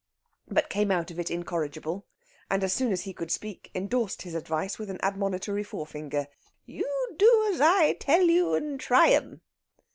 But 0.47 0.67
came 0.71 0.89
out 0.89 1.11
of 1.11 1.19
it 1.19 1.29
incorrigible, 1.29 2.07
and 2.49 2.63
as 2.63 2.73
soon 2.73 2.91
as 2.91 3.01
he 3.03 3.13
could 3.13 3.29
speak 3.29 3.69
endorsed 3.75 4.23
his 4.23 4.33
advice 4.33 4.79
with 4.79 4.89
an 4.89 4.97
admonitory 5.03 5.61
forefinger: 5.63 6.25
"You 6.65 6.89
do 7.19 7.49
as 7.53 7.61
I 7.61 7.93
tell 7.99 8.23
you, 8.23 8.55
and 8.55 8.79
try 8.79 9.09
'em." 9.11 9.41